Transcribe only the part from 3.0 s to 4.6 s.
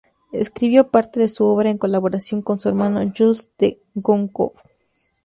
Jules de Goncourt.